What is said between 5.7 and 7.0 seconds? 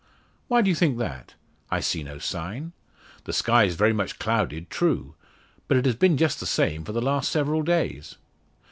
it has been just the same for